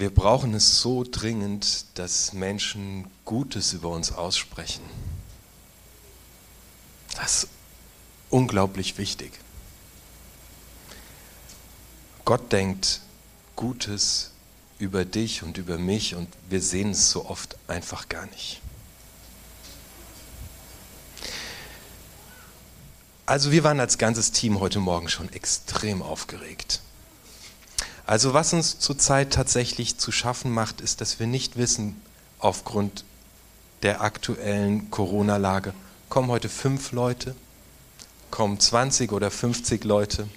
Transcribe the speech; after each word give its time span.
Wir 0.00 0.08
brauchen 0.08 0.54
es 0.54 0.80
so 0.80 1.04
dringend, 1.04 1.84
dass 1.98 2.32
Menschen 2.32 3.04
Gutes 3.26 3.74
über 3.74 3.90
uns 3.90 4.12
aussprechen. 4.12 4.80
Das 7.16 7.44
ist 7.44 7.50
unglaublich 8.30 8.96
wichtig. 8.96 9.30
Gott 12.24 12.50
denkt 12.50 13.02
Gutes 13.56 14.30
über 14.78 15.04
dich 15.04 15.42
und 15.42 15.58
über 15.58 15.76
mich 15.76 16.14
und 16.14 16.28
wir 16.48 16.62
sehen 16.62 16.92
es 16.92 17.10
so 17.10 17.26
oft 17.26 17.58
einfach 17.68 18.08
gar 18.08 18.24
nicht. 18.28 18.62
Also 23.26 23.52
wir 23.52 23.64
waren 23.64 23.80
als 23.80 23.98
ganzes 23.98 24.32
Team 24.32 24.60
heute 24.60 24.80
Morgen 24.80 25.10
schon 25.10 25.30
extrem 25.34 26.00
aufgeregt. 26.00 26.80
Also 28.10 28.34
was 28.34 28.52
uns 28.52 28.80
zurzeit 28.80 29.32
tatsächlich 29.32 29.96
zu 29.96 30.10
schaffen 30.10 30.50
macht, 30.50 30.80
ist, 30.80 31.00
dass 31.00 31.20
wir 31.20 31.28
nicht 31.28 31.56
wissen, 31.56 31.94
aufgrund 32.40 33.04
der 33.84 34.00
aktuellen 34.00 34.90
Corona-Lage, 34.90 35.74
kommen 36.08 36.26
heute 36.28 36.48
fünf 36.48 36.90
Leute, 36.90 37.36
kommen 38.32 38.58
20 38.58 39.12
oder 39.12 39.30
50 39.30 39.84
Leute, 39.84 40.28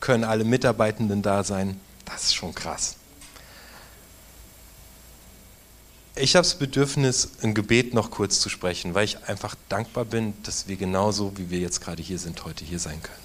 können 0.00 0.22
alle 0.22 0.44
Mitarbeitenden 0.44 1.22
da 1.22 1.44
sein. 1.44 1.80
Das 2.04 2.24
ist 2.24 2.34
schon 2.34 2.54
krass. 2.54 2.96
Ich 6.16 6.36
habe 6.36 6.46
das 6.46 6.58
Bedürfnis, 6.58 7.30
ein 7.40 7.54
Gebet 7.54 7.94
noch 7.94 8.10
kurz 8.10 8.38
zu 8.38 8.50
sprechen, 8.50 8.92
weil 8.94 9.06
ich 9.06 9.24
einfach 9.24 9.54
dankbar 9.70 10.04
bin, 10.04 10.34
dass 10.42 10.68
wir 10.68 10.76
genauso, 10.76 11.38
wie 11.38 11.48
wir 11.48 11.60
jetzt 11.60 11.80
gerade 11.80 12.02
hier 12.02 12.18
sind, 12.18 12.44
heute 12.44 12.66
hier 12.66 12.78
sein 12.78 13.02
können. 13.02 13.23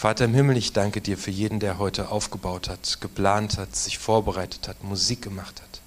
Vater 0.00 0.24
im 0.24 0.32
Himmel, 0.32 0.56
ich 0.56 0.72
danke 0.72 1.02
dir 1.02 1.18
für 1.18 1.30
jeden, 1.30 1.60
der 1.60 1.76
heute 1.76 2.08
aufgebaut 2.08 2.70
hat, 2.70 3.02
geplant 3.02 3.58
hat, 3.58 3.76
sich 3.76 3.98
vorbereitet 3.98 4.66
hat, 4.66 4.82
Musik 4.82 5.20
gemacht 5.20 5.60
hat, 5.60 5.82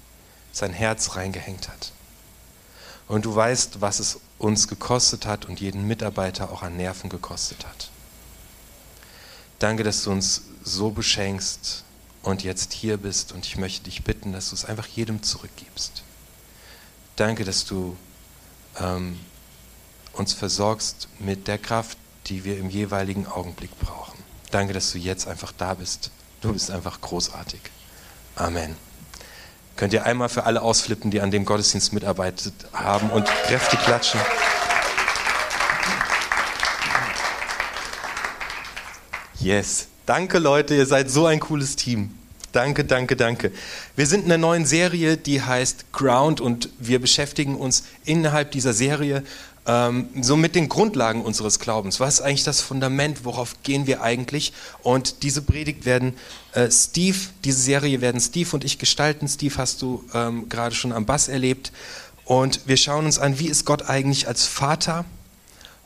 sein 0.52 0.72
Herz 0.72 1.16
reingehängt 1.16 1.66
hat. 1.66 1.90
Und 3.08 3.24
du 3.24 3.34
weißt, 3.34 3.80
was 3.80 3.98
es 3.98 4.20
uns 4.38 4.68
gekostet 4.68 5.26
hat 5.26 5.46
und 5.46 5.58
jeden 5.58 5.88
Mitarbeiter 5.88 6.52
auch 6.52 6.62
an 6.62 6.76
Nerven 6.76 7.10
gekostet 7.10 7.66
hat. 7.66 7.90
Danke, 9.58 9.82
dass 9.82 10.04
du 10.04 10.12
uns 10.12 10.42
so 10.62 10.90
beschenkst 10.90 11.82
und 12.22 12.44
jetzt 12.44 12.72
hier 12.72 12.98
bist 12.98 13.32
und 13.32 13.44
ich 13.44 13.56
möchte 13.56 13.82
dich 13.82 14.04
bitten, 14.04 14.32
dass 14.32 14.50
du 14.50 14.54
es 14.54 14.64
einfach 14.64 14.86
jedem 14.86 15.24
zurückgibst. 15.24 16.04
Danke, 17.16 17.44
dass 17.44 17.64
du 17.64 17.96
ähm, 18.78 19.18
uns 20.12 20.34
versorgst 20.34 21.08
mit 21.18 21.48
der 21.48 21.58
Kraft, 21.58 21.98
die 22.26 22.44
wir 22.44 22.58
im 22.58 22.70
jeweiligen 22.70 23.26
Augenblick 23.26 23.78
brauchen. 23.78 24.18
Danke, 24.50 24.72
dass 24.72 24.92
du 24.92 24.98
jetzt 24.98 25.26
einfach 25.26 25.52
da 25.52 25.74
bist. 25.74 26.10
Du 26.40 26.52
bist 26.52 26.70
einfach 26.70 27.00
großartig. 27.00 27.60
Amen. 28.36 28.76
Könnt 29.76 29.92
ihr 29.92 30.04
einmal 30.04 30.28
für 30.28 30.44
alle 30.44 30.62
ausflippen, 30.62 31.10
die 31.10 31.20
an 31.20 31.30
dem 31.30 31.44
Gottesdienst 31.44 31.92
mitarbeitet 31.92 32.54
haben 32.72 33.10
und 33.10 33.26
kräftig 33.26 33.80
klatschen. 33.80 34.20
Yes. 39.40 39.88
Danke 40.06 40.38
Leute, 40.38 40.74
ihr 40.74 40.86
seid 40.86 41.10
so 41.10 41.26
ein 41.26 41.40
cooles 41.40 41.76
Team. 41.76 42.16
Danke, 42.52 42.84
danke, 42.84 43.16
danke. 43.16 43.50
Wir 43.96 44.06
sind 44.06 44.26
in 44.26 44.32
einer 44.32 44.38
neuen 44.38 44.64
Serie, 44.64 45.16
die 45.16 45.42
heißt 45.42 45.92
Ground 45.92 46.40
und 46.40 46.68
wir 46.78 47.00
beschäftigen 47.00 47.56
uns 47.56 47.82
innerhalb 48.04 48.52
dieser 48.52 48.72
Serie 48.72 49.24
ähm, 49.66 50.08
so 50.20 50.36
mit 50.36 50.54
den 50.54 50.68
Grundlagen 50.68 51.22
unseres 51.22 51.58
Glaubens. 51.58 52.00
Was 52.00 52.14
ist 52.14 52.20
eigentlich 52.20 52.44
das 52.44 52.60
Fundament? 52.60 53.24
Worauf 53.24 53.62
gehen 53.62 53.86
wir 53.86 54.02
eigentlich? 54.02 54.52
Und 54.82 55.22
diese 55.22 55.42
Predigt 55.42 55.84
werden 55.86 56.14
äh, 56.52 56.70
Steve, 56.70 57.16
diese 57.44 57.60
Serie 57.60 58.00
werden 58.00 58.20
Steve 58.20 58.50
und 58.52 58.64
ich 58.64 58.78
gestalten. 58.78 59.28
Steve 59.28 59.56
hast 59.56 59.80
du 59.82 60.04
ähm, 60.12 60.48
gerade 60.48 60.74
schon 60.74 60.92
am 60.92 61.06
Bass 61.06 61.28
erlebt. 61.28 61.72
Und 62.24 62.66
wir 62.66 62.76
schauen 62.76 63.04
uns 63.06 63.18
an, 63.18 63.38
wie 63.38 63.48
ist 63.48 63.64
Gott 63.64 63.88
eigentlich 63.88 64.28
als 64.28 64.46
Vater? 64.46 65.04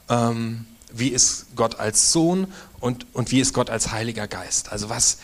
Ähm, 0.08 0.66
wie 0.92 1.08
ist 1.08 1.46
Gott 1.54 1.78
als 1.78 2.12
Sohn 2.12 2.52
und, 2.80 3.06
und 3.12 3.30
wie 3.30 3.40
ist 3.40 3.52
Gott 3.52 3.70
als 3.70 3.92
Heiliger 3.92 4.26
Geist? 4.26 4.72
Also 4.72 4.88
was, 4.88 5.18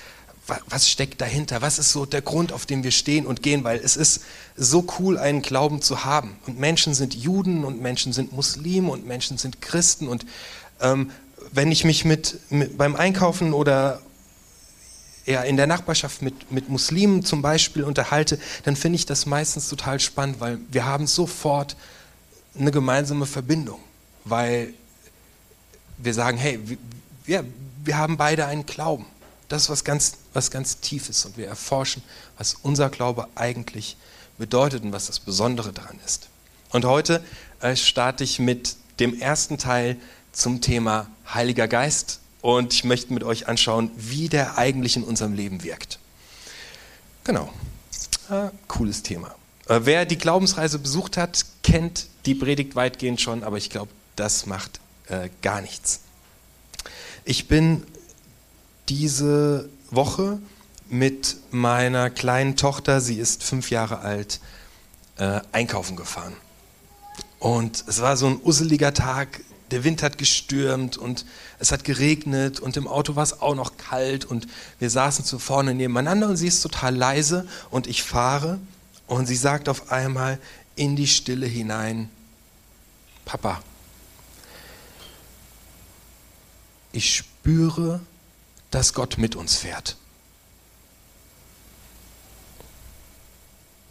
was 0.69 0.91
steckt 0.91 1.21
dahinter? 1.21 1.63
Was 1.63 1.79
ist 1.79 1.93
so 1.93 2.05
der 2.05 2.21
Grund, 2.21 2.53
auf 2.53 2.67
dem 2.67 2.83
wir 2.83 2.91
stehen 2.91 3.27
und 3.27 3.43
gehen? 3.43 3.65
Weil 3.65 3.79
es 3.79 3.97
ist 3.97 4.23
so 4.57 4.87
cool, 4.99 5.17
einen 5.19 5.43
Glauben 5.43 5.81
zu 5.81 6.05
haben. 6.05 6.37
Und 6.47 6.59
Menschen 6.59 6.95
sind 6.95 7.15
Juden 7.15 7.65
und 7.65 7.81
Menschen 7.81 8.13
sind 8.13 8.33
Muslime 8.33 8.91
und 8.91 9.07
Menschen 9.07 9.39
sind 9.39 9.63
Christen. 9.63 10.07
Und 10.07 10.27
ähm, 10.81 11.11
wenn 11.53 11.73
ich 11.73 11.85
mich 11.85 12.05
mit, 12.05 12.39
mit, 12.51 12.77
beim 12.77 12.95
Einkaufen 12.95 13.55
oder 13.55 14.03
ja, 15.25 15.43
in 15.43 15.57
der 15.57 15.67
Nachbarschaft 15.67 16.21
mit, 16.21 16.53
mit 16.53 16.69
Muslimen 16.69 17.25
zum 17.25 17.41
Beispiel 17.41 17.85
unterhalte, 17.85 18.39
dann 18.65 18.77
finde 18.77 18.97
ich 18.97 19.07
das 19.07 19.25
meistens 19.25 19.69
total 19.69 19.99
spannend, 19.99 20.41
weil 20.41 20.59
wir 20.71 20.85
haben 20.85 21.07
sofort 21.07 21.77
eine 22.59 22.71
gemeinsame 22.71 23.25
Verbindung. 23.25 23.81
Weil 24.25 24.75
wir 25.97 26.13
sagen, 26.13 26.37
hey, 26.37 26.61
wir, 27.25 27.45
wir 27.83 27.97
haben 27.97 28.19
beide 28.19 28.47
einen 28.47 28.67
Glauben. 28.67 29.07
Das 29.49 29.63
ist 29.63 29.71
was 29.71 29.85
ganz, 29.85 30.15
was 30.33 30.51
ganz 30.51 30.81
Tiefes 30.81 31.25
und 31.25 31.37
wir 31.37 31.47
erforschen, 31.47 32.03
was 32.39 32.55
unser 32.63 32.91
Glaube 32.91 33.29
eigentlich 33.35 33.97
bedeutet 34.39 34.83
und 34.83 34.93
was 34.93 35.07
das 35.07 35.21
Besondere 35.21 35.73
daran 35.73 35.99
ist. 36.05 36.29
Und 36.71 36.85
heute 36.85 37.23
äh, 37.61 37.77
starte 37.77 38.25
ich 38.25 38.39
mit 38.39 38.77
dem 38.99 39.21
ersten 39.21 39.59
Teil 39.59 39.97
zum 40.33 40.61
Thema 40.61 41.09
Heiliger 41.33 41.69
Geist 41.69 42.21
und 42.41 42.73
ich 42.75 42.85
möchte 42.85 43.13
mit 43.13 43.23
euch 43.23 43.49
anschauen, 43.49 43.91
wie 43.97 44.29
der 44.29 44.59
eigentlich 44.59 44.97
in 44.97 45.05
unserem 45.05 45.35
Leben 45.35 45.63
wirkt. 45.63 45.99
Genau, 47.23 47.53
äh, 48.31 48.49
cooles 48.69 49.03
Thema. 49.03 49.35
Äh, 49.69 49.81
wer 49.85 50.05
die 50.05 50.19
Glaubensreise 50.19 50.79
besucht 50.79 51.17
hat, 51.17 51.47
kennt 51.63 52.07
die 52.27 52.35
Predigt 52.35 52.75
weitgehend 52.75 53.21
schon, 53.21 53.45
aber 53.45 53.57
ich 53.57 53.71
glaube, 53.71 53.91
das 54.17 54.47
macht 54.47 54.81
äh, 55.09 55.31
gar 55.43 55.61
nichts. 55.61 56.01
Ich 57.25 57.49
bin 57.49 57.85
diese 58.89 59.69
Woche 59.91 60.39
mit 60.89 61.37
meiner 61.51 62.11
kleinen 62.11 62.57
Tochter, 62.57 63.01
sie 63.01 63.19
ist 63.19 63.43
fünf 63.43 63.71
Jahre 63.71 64.01
alt, 64.01 64.41
äh, 65.17 65.41
einkaufen 65.53 65.97
gefahren. 65.97 66.35
Und 67.39 67.85
es 67.87 68.01
war 68.01 68.17
so 68.17 68.27
ein 68.27 68.41
usseliger 68.43 68.95
Tag, 68.95 69.41
der 69.71 69.85
Wind 69.85 70.03
hat 70.03 70.19
gestürmt 70.19 70.97
und 70.97 71.25
es 71.59 71.73
hat 71.73 71.85
geregnet 71.85 72.61
und 72.61 72.77
im 72.77 72.87
Auto 72.87 73.17
war 73.17 73.23
es 73.23 73.41
auch 73.41 73.55
noch 73.55 73.77
kalt 73.77 74.25
und 74.25 74.47
wir 74.79 74.91
saßen 74.91 75.25
zu 75.25 75.39
vorne 75.39 75.75
nebeneinander 75.75 76.29
und 76.29 76.37
sie 76.37 76.47
ist 76.47 76.61
total 76.61 76.95
leise 76.95 77.47
und 77.71 77.87
ich 77.87 78.03
fahre 78.03 78.61
und 79.07 79.27
sie 79.27 79.37
sagt 79.37 79.69
auf 79.69 79.91
einmal 79.91 80.39
in 80.77 80.97
die 80.97 81.07
Stille 81.07 81.47
hinein, 81.47 82.09
Papa, 83.25 83.63
ich 86.93 87.15
spüre, 87.17 88.01
dass 88.75 88.93
Gott 88.93 89.19
mit 89.19 89.37
uns 89.37 89.57
fährt. 89.57 89.97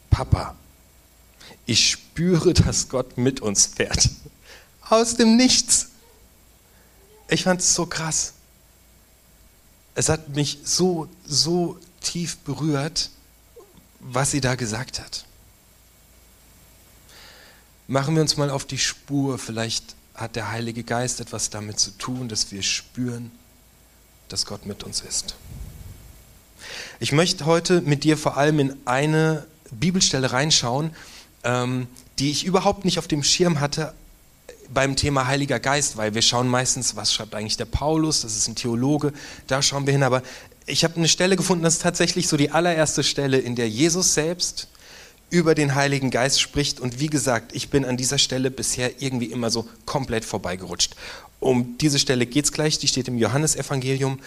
Papa, 0.10 0.56
ich 1.66 1.90
spüre, 1.90 2.54
dass 2.54 2.90
Gott 2.90 3.18
mit 3.18 3.40
uns 3.40 3.66
fährt. 3.66 4.10
Aus 4.82 5.16
dem 5.16 5.38
Nichts. 5.38 5.88
Ich 7.30 7.44
fand 7.44 7.62
es 7.62 7.74
so 7.74 7.86
krass. 7.86 8.34
Es 9.96 10.10
hat 10.10 10.30
mich 10.30 10.60
so, 10.66 11.08
so 11.26 11.80
tief 12.02 12.38
berührt, 12.40 13.10
was 14.02 14.32
sie 14.32 14.42
da 14.42 14.56
gesagt 14.56 15.00
hat. 15.00 15.24
Machen 17.88 18.16
wir 18.16 18.22
uns 18.22 18.36
mal 18.36 18.50
auf 18.50 18.66
die 18.66 18.78
Spur, 18.78 19.40
vielleicht 19.40 19.96
hat 20.14 20.36
der 20.36 20.52
Heilige 20.52 20.84
Geist 20.84 21.22
etwas 21.22 21.50
damit 21.50 21.80
zu 21.80 21.92
tun, 21.92 22.28
dass 22.28 22.52
wir 22.52 22.64
spüren, 22.64 23.32
dass 24.28 24.46
Gott 24.46 24.66
mit 24.66 24.84
uns 24.84 25.02
ist. 25.02 25.36
Ich 27.00 27.12
möchte 27.12 27.46
heute 27.46 27.82
mit 27.82 28.04
dir 28.04 28.18
vor 28.18 28.38
allem 28.38 28.60
in 28.60 28.78
eine 28.86 29.46
Bibelstelle 29.72 30.32
reinschauen, 30.32 30.96
ähm, 31.44 31.88
die 32.20 32.32
ich 32.32 32.46
überhaupt 32.46 32.86
nicht 32.86 33.00
auf 33.00 33.08
dem 33.08 33.24
Schirm 33.24 33.60
hatte 33.60 33.94
beim 34.74 34.96
Thema 34.96 35.28
Heiliger 35.28 35.60
Geist, 35.60 35.98
weil 35.98 36.14
wir 36.14 36.22
schauen 36.22 36.48
meistens, 36.48 36.96
was 36.96 37.14
schreibt 37.14 37.36
eigentlich 37.36 37.58
der 37.58 37.66
Paulus, 37.66 38.22
das 38.22 38.36
ist 38.38 38.48
ein 38.48 38.56
Theologe, 38.56 39.14
da 39.48 39.62
schauen 39.62 39.86
wir 39.86 39.94
hin, 39.94 40.04
aber 40.04 40.24
ich 40.66 40.84
habe 40.84 40.96
eine 40.96 41.08
Stelle 41.08 41.36
gefunden, 41.36 41.64
das 41.64 41.76
ist 41.76 41.82
tatsächlich 41.82 42.28
so 42.28 42.38
die 42.38 42.52
allererste 42.52 43.04
Stelle, 43.04 43.38
in 43.38 43.56
der 43.56 43.70
Jesus 43.70 44.14
selbst 44.14 44.70
über 45.30 45.56
den 45.56 45.76
Heiligen 45.76 46.12
Geist 46.12 46.40
spricht. 46.40 46.80
Und 46.80 47.00
wie 47.00 47.08
gesagt, 47.08 47.56
ich 47.56 47.70
bin 47.70 47.86
an 47.86 47.98
dieser 47.98 48.20
Stelle 48.20 48.52
bisher 48.52 49.02
irgendwie 49.02 49.26
immer 49.26 49.50
so 49.50 49.68
komplett 49.86 50.26
vorbeigerutscht. 50.26 50.96
Um 51.44 51.78
diese 51.78 52.00
Stelle 52.00 52.26
geht 52.26 52.46
es 52.46 52.54
gleich, 52.54 52.80
die 52.80 52.88
steht 52.88 53.10
im 53.10 53.18
Johannesevangelium 53.18 54.20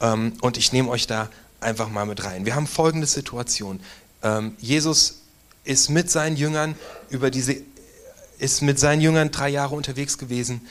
ähm, 0.00 0.32
und 0.40 0.56
ich 0.56 0.72
nehme 0.72 0.90
euch 0.90 1.06
da 1.06 1.30
einfach 1.60 1.88
mal 1.88 2.04
mit 2.04 2.24
rein. 2.24 2.46
Wir 2.46 2.56
haben 2.56 2.66
folgende 2.66 3.06
Situation. 3.06 3.78
Ähm, 4.24 4.56
Jesus 4.58 5.20
ist 5.62 5.88
mit 5.88 6.10
seinen 6.10 6.36
Jüngern 6.36 6.74
über 7.10 7.30
diese, 7.30 7.56
ist 8.38 8.60
mit 8.60 8.80
seinen 8.80 9.00
Jüngern 9.00 9.30
drei 9.30 9.48
Jahre 9.50 9.74
unterwegs 9.74 10.18
gewesen 10.18 10.62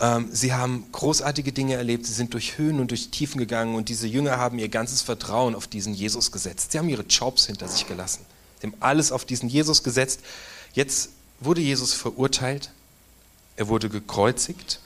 Ähm, 0.00 0.28
sie 0.30 0.52
haben 0.52 0.84
großartige 0.92 1.50
Dinge 1.50 1.74
erlebt, 1.74 2.06
sie 2.06 2.12
sind 2.12 2.32
durch 2.32 2.56
Höhen 2.56 2.78
und 2.78 2.92
durch 2.92 3.10
Tiefen 3.10 3.36
gegangen 3.36 3.74
und 3.74 3.88
diese 3.88 4.06
Jünger 4.06 4.38
haben 4.38 4.60
ihr 4.60 4.68
ganzes 4.68 5.02
Vertrauen 5.02 5.56
auf 5.56 5.66
diesen 5.66 5.92
Jesus 5.92 6.30
gesetzt. 6.30 6.70
Sie 6.70 6.78
haben 6.78 6.88
ihre 6.88 7.02
Jobs 7.02 7.46
hinter 7.46 7.66
sich 7.66 7.84
gelassen. 7.84 8.24
Sie 8.60 8.68
haben 8.68 8.76
alles 8.78 9.10
auf 9.10 9.24
diesen 9.24 9.48
Jesus 9.48 9.82
gesetzt. 9.82 10.20
Jetzt 10.72 11.10
wurde 11.40 11.62
Jesus 11.62 11.94
verurteilt, 11.94 12.70
er 13.56 13.66
wurde 13.66 13.88
gekreuzigt 13.88 14.78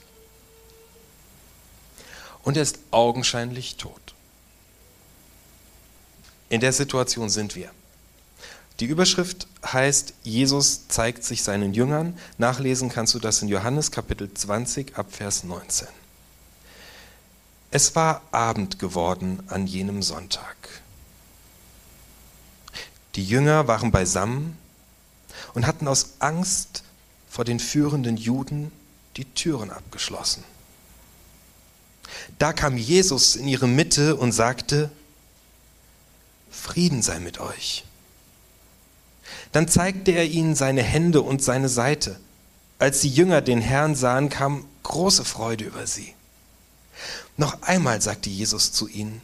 und 2.43 2.57
er 2.57 2.63
ist 2.63 2.79
augenscheinlich 2.91 3.75
tot. 3.77 4.13
In 6.49 6.61
der 6.61 6.73
Situation 6.73 7.29
sind 7.29 7.55
wir. 7.55 7.71
Die 8.79 8.85
Überschrift 8.85 9.47
heißt, 9.65 10.13
Jesus 10.23 10.87
zeigt 10.87 11.23
sich 11.23 11.43
seinen 11.43 11.73
Jüngern. 11.73 12.17
Nachlesen 12.37 12.89
kannst 12.89 13.13
du 13.13 13.19
das 13.19 13.41
in 13.41 13.47
Johannes 13.47 13.91
Kapitel 13.91 14.33
20 14.33 14.97
ab 14.97 15.07
Vers 15.09 15.43
19. 15.43 15.87
Es 17.71 17.95
war 17.95 18.21
Abend 18.31 18.77
geworden 18.77 19.41
an 19.47 19.67
jenem 19.67 20.03
Sonntag. 20.03 20.55
Die 23.15 23.25
Jünger 23.25 23.67
waren 23.67 23.91
beisammen 23.91 24.57
und 25.53 25.65
hatten 25.67 25.87
aus 25.87 26.13
Angst 26.19 26.83
vor 27.29 27.45
den 27.45 27.59
führenden 27.59 28.17
Juden 28.17 28.71
die 29.17 29.25
Türen 29.25 29.71
abgeschlossen. 29.71 30.43
Da 32.39 32.53
kam 32.53 32.77
Jesus 32.77 33.35
in 33.35 33.47
ihre 33.47 33.67
Mitte 33.67 34.15
und 34.15 34.31
sagte, 34.31 34.89
Frieden 36.51 37.01
sei 37.01 37.19
mit 37.19 37.39
euch. 37.39 37.83
Dann 39.51 39.67
zeigte 39.67 40.11
er 40.11 40.25
ihnen 40.25 40.55
seine 40.55 40.83
Hände 40.83 41.21
und 41.21 41.43
seine 41.43 41.69
Seite. 41.69 42.19
Als 42.79 43.01
die 43.01 43.09
Jünger 43.09 43.41
den 43.41 43.61
Herrn 43.61 43.95
sahen, 43.95 44.29
kam 44.29 44.65
große 44.83 45.25
Freude 45.25 45.65
über 45.65 45.87
sie. 45.87 46.13
Noch 47.37 47.61
einmal 47.61 48.01
sagte 48.01 48.29
Jesus 48.29 48.71
zu 48.71 48.87
ihnen, 48.87 49.21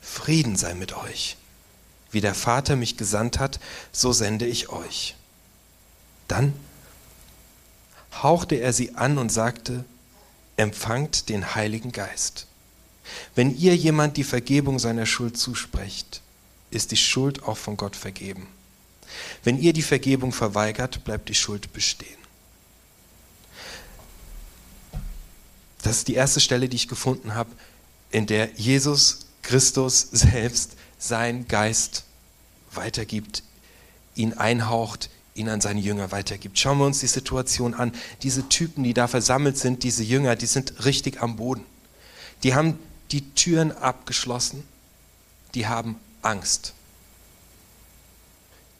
Frieden 0.00 0.56
sei 0.56 0.74
mit 0.74 0.94
euch. 0.94 1.36
Wie 2.10 2.20
der 2.20 2.34
Vater 2.34 2.76
mich 2.76 2.96
gesandt 2.96 3.38
hat, 3.38 3.60
so 3.92 4.12
sende 4.12 4.46
ich 4.46 4.70
euch. 4.70 5.14
Dann 6.26 6.54
hauchte 8.22 8.56
er 8.56 8.72
sie 8.72 8.94
an 8.94 9.18
und 9.18 9.30
sagte, 9.30 9.84
empfangt 10.58 11.28
den 11.28 11.54
Heiligen 11.54 11.92
Geist. 11.92 12.46
Wenn 13.34 13.56
ihr 13.56 13.74
jemand 13.74 14.16
die 14.16 14.24
Vergebung 14.24 14.78
seiner 14.78 15.06
Schuld 15.06 15.38
zusprecht, 15.38 16.20
ist 16.70 16.90
die 16.90 16.96
Schuld 16.96 17.42
auch 17.44 17.56
von 17.56 17.76
Gott 17.76 17.96
vergeben. 17.96 18.46
Wenn 19.44 19.58
ihr 19.58 19.72
die 19.72 19.82
Vergebung 19.82 20.32
verweigert, 20.32 21.04
bleibt 21.04 21.28
die 21.28 21.34
Schuld 21.34 21.72
bestehen. 21.72 22.18
Das 25.82 25.98
ist 25.98 26.08
die 26.08 26.14
erste 26.14 26.40
Stelle, 26.40 26.68
die 26.68 26.76
ich 26.76 26.88
gefunden 26.88 27.34
habe, 27.34 27.50
in 28.10 28.26
der 28.26 28.50
Jesus 28.56 29.26
Christus 29.42 30.08
selbst 30.10 30.72
seinen 30.98 31.46
Geist 31.48 32.04
weitergibt, 32.72 33.42
ihn 34.14 34.34
einhaucht, 34.34 35.08
ihn 35.38 35.48
an 35.48 35.60
seine 35.60 35.80
Jünger 35.80 36.10
weitergibt. 36.10 36.58
Schauen 36.58 36.78
wir 36.78 36.86
uns 36.86 37.00
die 37.00 37.06
Situation 37.06 37.74
an. 37.74 37.92
Diese 38.22 38.48
Typen, 38.48 38.84
die 38.84 38.94
da 38.94 39.08
versammelt 39.08 39.56
sind, 39.56 39.82
diese 39.82 40.02
Jünger, 40.02 40.36
die 40.36 40.46
sind 40.46 40.84
richtig 40.84 41.22
am 41.22 41.36
Boden. 41.36 41.64
Die 42.42 42.54
haben 42.54 42.78
die 43.10 43.30
Türen 43.34 43.72
abgeschlossen, 43.72 44.64
die 45.54 45.66
haben 45.66 45.96
Angst. 46.22 46.74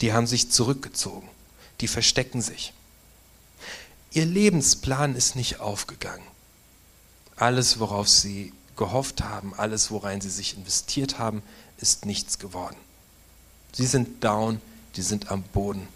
Die 0.01 0.13
haben 0.13 0.27
sich 0.27 0.51
zurückgezogen, 0.51 1.29
die 1.81 1.89
verstecken 1.89 2.41
sich. 2.41 2.73
Ihr 4.13 4.27
Lebensplan 4.27 5.15
ist 5.15 5.37
nicht 5.37 5.61
aufgegangen. 5.61 6.25
Alles, 7.37 7.79
worauf 7.79 8.09
sie 8.09 8.53
gehofft 8.77 9.23
haben, 9.23 9.55
alles, 9.55 9.91
worein 9.91 10.21
sie 10.21 10.31
sich 10.31 10.57
investiert 10.57 11.19
haben, 11.19 11.43
ist 11.79 12.07
nichts 12.07 12.39
geworden. 12.39 12.77
Sie 13.73 13.87
sind 13.87 14.25
down, 14.25 14.61
die 14.97 15.03
sind 15.03 15.31
am 15.31 15.43
Boden. 15.43 15.87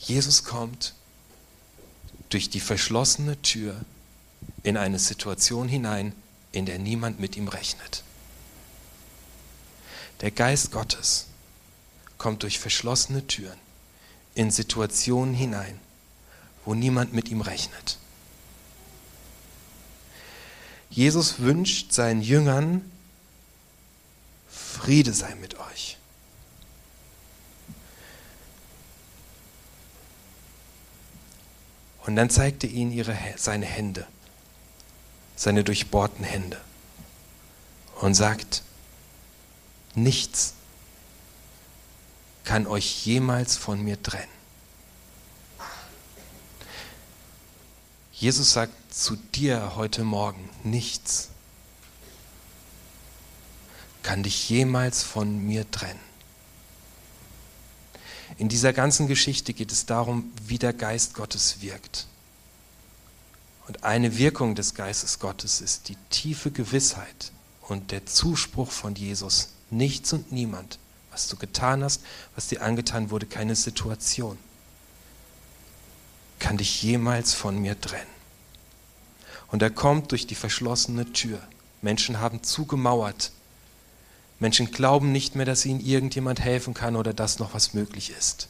Jesus 0.00 0.44
kommt 0.44 0.94
durch 2.30 2.48
die 2.48 2.60
verschlossene 2.60 3.40
Tür 3.42 3.78
in 4.62 4.76
eine 4.76 4.98
Situation 4.98 5.68
hinein, 5.68 6.14
in 6.52 6.66
der 6.66 6.78
niemand 6.78 7.20
mit 7.20 7.36
ihm 7.36 7.48
rechnet. 7.48 8.02
Der 10.20 10.30
Geist 10.30 10.72
Gottes 10.72 11.26
kommt 12.18 12.42
durch 12.42 12.58
verschlossene 12.58 13.26
Türen 13.26 13.58
in 14.34 14.50
Situationen 14.50 15.34
hinein, 15.34 15.78
wo 16.64 16.74
niemand 16.74 17.12
mit 17.12 17.28
ihm 17.28 17.40
rechnet. 17.40 17.98
Jesus 20.90 21.38
wünscht 21.38 21.92
seinen 21.92 22.20
Jüngern, 22.20 22.90
Friede 24.50 25.12
sei 25.12 25.34
mit 25.36 25.58
euch. 25.58 25.99
Und 32.10 32.16
dann 32.16 32.28
zeigte 32.28 32.66
ihnen 32.66 32.90
ihre, 32.90 33.16
seine 33.36 33.66
Hände, 33.66 34.04
seine 35.36 35.62
durchbohrten 35.62 36.24
Hände 36.24 36.60
und 38.00 38.14
sagt, 38.14 38.64
nichts 39.94 40.54
kann 42.42 42.66
euch 42.66 43.06
jemals 43.06 43.56
von 43.56 43.80
mir 43.80 44.02
trennen. 44.02 44.26
Jesus 48.12 48.54
sagt 48.54 48.92
zu 48.92 49.14
dir 49.14 49.76
heute 49.76 50.02
Morgen, 50.02 50.50
nichts 50.64 51.28
kann 54.02 54.24
dich 54.24 54.48
jemals 54.48 55.04
von 55.04 55.46
mir 55.46 55.70
trennen. 55.70 56.09
In 58.38 58.48
dieser 58.48 58.72
ganzen 58.72 59.06
Geschichte 59.06 59.52
geht 59.52 59.72
es 59.72 59.86
darum, 59.86 60.32
wie 60.46 60.58
der 60.58 60.72
Geist 60.72 61.14
Gottes 61.14 61.60
wirkt. 61.60 62.06
Und 63.66 63.84
eine 63.84 64.18
Wirkung 64.18 64.54
des 64.54 64.74
Geistes 64.74 65.18
Gottes 65.18 65.60
ist 65.60 65.88
die 65.88 65.96
tiefe 66.10 66.50
Gewissheit 66.50 67.32
und 67.68 67.92
der 67.92 68.06
Zuspruch 68.06 68.70
von 68.70 68.94
Jesus. 68.94 69.50
Nichts 69.70 70.12
und 70.12 70.32
niemand, 70.32 70.78
was 71.12 71.28
du 71.28 71.36
getan 71.36 71.84
hast, 71.84 72.02
was 72.34 72.48
dir 72.48 72.62
angetan 72.62 73.10
wurde, 73.10 73.26
keine 73.26 73.54
Situation, 73.54 74.38
kann 76.40 76.56
dich 76.56 76.82
jemals 76.82 77.32
von 77.32 77.58
mir 77.58 77.80
trennen. 77.80 78.06
Und 79.48 79.62
er 79.62 79.70
kommt 79.70 80.10
durch 80.10 80.26
die 80.26 80.34
verschlossene 80.34 81.12
Tür. 81.12 81.40
Menschen 81.82 82.18
haben 82.18 82.42
zugemauert 82.42 83.32
Menschen 84.40 84.70
glauben 84.70 85.12
nicht 85.12 85.36
mehr, 85.36 85.46
dass 85.46 85.66
ihnen 85.66 85.80
irgendjemand 85.80 86.40
helfen 86.40 86.74
kann 86.74 86.96
oder 86.96 87.12
dass 87.12 87.38
noch 87.38 87.54
was 87.54 87.74
möglich 87.74 88.10
ist. 88.10 88.48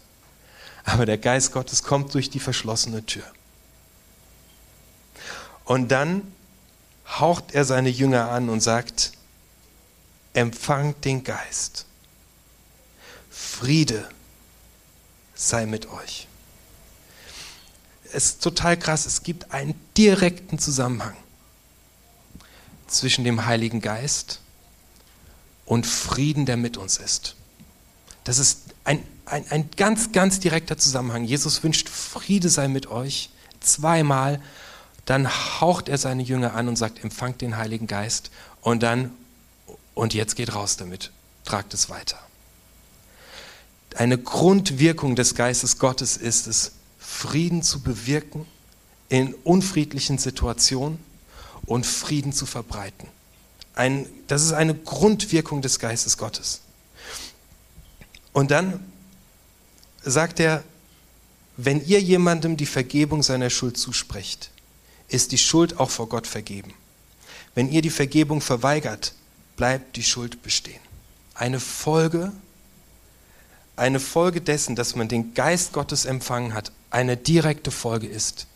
Aber 0.85 1.05
der 1.05 1.19
Geist 1.19 1.53
Gottes 1.53 1.83
kommt 1.83 2.15
durch 2.15 2.31
die 2.31 2.41
verschlossene 2.41 3.05
Tür. 3.05 3.25
Und 5.65 5.89
dann 5.89 6.23
haucht 7.07 7.53
er 7.53 7.65
seine 7.65 7.91
Jünger 7.91 8.31
an 8.31 8.49
und 8.49 8.61
sagt, 8.61 9.13
empfangt 10.33 11.05
den 11.05 11.25
Geist. 11.25 11.87
Friede 13.29 14.09
sei 15.35 15.67
mit 15.67 15.91
euch. 15.91 16.29
Es 18.13 18.27
ist 18.27 18.43
total 18.43 18.77
krass, 18.77 19.07
es 19.07 19.23
gibt 19.23 19.53
einen 19.53 19.75
direkten 19.97 20.59
Zusammenhang 20.59 21.17
zwischen 22.87 23.25
dem 23.25 23.47
Heiligen 23.47 23.81
Geist 23.81 24.41
und 25.71 25.87
Frieden, 25.87 26.47
der 26.47 26.57
mit 26.57 26.77
uns 26.77 26.97
ist. 26.97 27.37
Das 28.25 28.39
ist 28.39 28.63
ein, 28.83 29.05
ein, 29.25 29.45
ein 29.51 29.71
ganz, 29.77 30.11
ganz 30.11 30.41
direkter 30.41 30.77
Zusammenhang. 30.77 31.23
Jesus 31.23 31.63
wünscht, 31.63 31.89
Friede 31.89 32.49
sei 32.49 32.67
mit 32.67 32.89
euch 32.89 33.31
zweimal. 33.61 34.43
Dann 35.05 35.29
haucht 35.29 35.89
er 35.89 35.97
seine 35.97 36.25
Jünger 36.25 36.55
an 36.55 36.67
und 36.67 36.75
sagt, 36.75 37.05
empfangt 37.05 37.41
den 37.41 37.57
Heiligen 37.57 37.87
Geist. 37.87 38.33
Und 38.63 38.83
dann, 38.83 39.13
und 39.95 40.13
jetzt 40.13 40.35
geht 40.35 40.53
raus 40.57 40.77
damit, 40.77 41.13
tragt 41.45 41.73
es 41.73 41.89
weiter. 41.89 42.19
Eine 43.95 44.19
Grundwirkung 44.19 45.15
des 45.15 45.37
Geistes 45.37 45.79
Gottes 45.79 46.17
ist 46.17 46.49
es, 46.49 46.73
Frieden 46.99 47.63
zu 47.63 47.81
bewirken 47.81 48.45
in 49.09 49.35
unfriedlichen 49.45 50.19
Situationen 50.19 50.99
und 51.65 51.87
Frieden 51.87 52.33
zu 52.33 52.45
verbreiten. 52.45 53.07
Ein, 53.75 54.07
das 54.27 54.43
ist 54.43 54.53
eine 54.53 54.75
Grundwirkung 54.75 55.63
des 55.63 55.79
Geistes 55.79 56.19
Gottes. 56.19 56.61
Und 58.33 58.51
dann 58.51 58.85
sagt 60.03 60.41
er, 60.41 60.65
wenn 61.57 61.85
ihr 61.85 62.01
jemandem 62.01 62.57
die 62.57 62.67
Vergebung 62.67 63.23
seiner 63.23 63.51
Schuld 63.51 63.77
zusprecht, 63.77 64.51
ist 65.09 65.33
die 65.33 65.39
Schuld 65.39 65.79
auch 65.79 65.91
vor 65.91 66.09
Gott 66.09 66.27
vergeben. 66.27 66.75
Wenn 67.55 67.71
ihr 67.71 67.83
die 67.83 67.91
Vergebung 67.91 68.41
verweigert, 68.41 69.15
bleibt 69.57 69.97
die 69.97 70.03
Schuld 70.03 70.43
bestehen. 70.43 70.81
Eine 71.35 71.61
Folge 71.61 72.33
eine 73.81 73.99
Folge 73.99 74.43
dessen, 74.43 74.77
dass 74.77 74.95
man 74.95 75.09
den 75.09 75.33
Geist 75.33 75.73
Gottes 75.73 76.05
empfangen 76.05 76.53
hat, 76.53 76.71
eine 76.91 77.17
direkte 77.17 77.71
Folge 77.71 78.07
ist, 78.07 78.47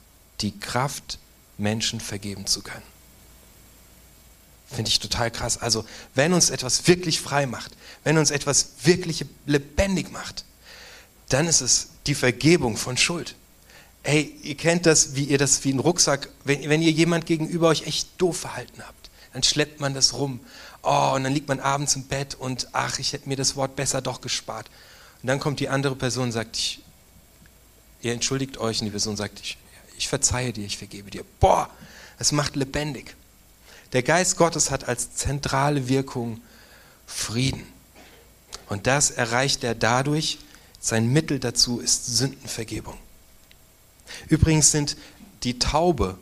die 0.43 0.59
Kraft, 0.61 1.19
Menschen 1.57 1.99
vergeben 1.99 2.47
zu 2.47 2.63
können. 2.63 2.83
Finde 4.75 4.91
ich 4.91 4.99
total 4.99 5.31
krass. 5.31 5.59
Also, 5.59 5.85
wenn 6.15 6.33
uns 6.33 6.51
etwas 6.51 6.89
wirklich 6.89 7.21
frei 7.21 7.47
macht, 7.47 7.73
wenn 8.03 8.19
uns 8.19 8.31
etwas 8.31 8.71
wirklich 8.83 9.25
lebendig 9.47 10.11
macht, 10.11 10.45
dann 11.29 11.47
ist 11.47 11.61
es 11.61 11.89
die 12.07 12.15
Vergebung 12.15 12.77
von 12.77 12.97
Schuld. 12.97 13.37
Ey, 14.03 14.35
ihr 14.43 14.57
kennt 14.57 14.85
das, 14.85 15.15
wie 15.15 15.25
ihr 15.25 15.39
das 15.39 15.65
wie 15.65 15.73
ein 15.73 15.79
Rucksack, 15.79 16.29
wenn, 16.45 16.69
wenn 16.69 16.83
ihr 16.83 16.91
jemand 16.91 17.25
gegenüber 17.25 17.69
euch 17.69 17.87
echt 17.87 18.09
doof 18.19 18.37
verhalten 18.37 18.83
habt, 18.87 19.11
dann 19.33 19.43
schleppt 19.43 19.81
man 19.81 19.95
das 19.95 20.13
rum. 20.13 20.41
Oh, 20.83 21.13
und 21.15 21.25
dann 21.25 21.33
liegt 21.33 21.49
man 21.49 21.61
abends 21.61 21.97
im 21.97 22.05
Bett 22.05 22.35
und 22.35 22.69
ach, 22.73 22.99
ich 22.99 23.13
hätte 23.15 23.29
mir 23.29 23.37
das 23.37 23.57
Wort 23.57 23.77
besser 23.77 24.03
doch 24.03 24.21
gespart. 24.21 24.69
Und 25.23 25.29
dann 25.29 25.41
kommt 25.41 25.61
die 25.61 25.71
andere 25.71 25.97
Person 25.97 26.25
und 26.25 26.33
sagt, 26.33 26.57
ich, 26.59 26.81
ihr 28.03 28.13
entschuldigt 28.13 28.59
euch 28.59 28.81
und 28.81 28.87
die 28.87 28.91
Person 28.91 29.17
sagt, 29.17 29.41
ich, 29.41 29.57
ich 29.97 30.09
verzeihe 30.09 30.53
dir, 30.53 30.67
ich 30.67 30.77
vergebe 30.77 31.11
dir. 31.11 31.25
Boah, 31.41 31.71
es 32.19 32.33
macht 32.33 32.57
lebendig. 32.57 33.17
Der 33.95 34.03
Geist 34.03 34.37
Gottes 34.37 34.71
hat 34.71 34.89
als 34.89 35.15
zentrale 35.15 35.89
Wirkung 35.89 36.41
Frieden. 37.07 37.65
Und 38.69 38.87
das 38.87 39.11
erreicht 39.11 39.63
er 39.63 39.75
dadurch, 39.75 40.39
sein 40.81 41.07
Mittel 41.07 41.39
dazu 41.39 41.81
ist 41.81 42.07
Sündenvergebung. 42.07 42.99
Übrigens 44.29 44.71
sind 44.71 44.97
die 45.45 45.59
Taube 45.59 46.19